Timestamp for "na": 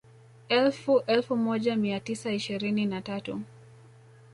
2.85-3.01